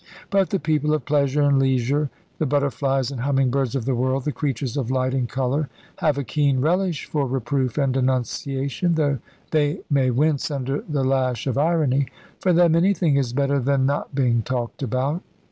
[0.31, 2.09] But the people of pleasure and leisure,
[2.39, 6.17] the butterflies and humming birds of the world, the creatures of light and colour, have
[6.17, 9.19] a keen relish for reproof and denunciation, though
[9.51, 12.07] they may wince under the lash of irony.
[12.39, 15.21] For them anything is better than not being talked about.